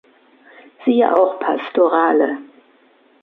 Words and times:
Siehe 0.83 1.13
auch 1.15 1.37
Pastorale. 1.39 2.39